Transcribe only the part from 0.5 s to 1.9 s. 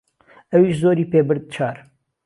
ئهویش زۆری پێ برد چار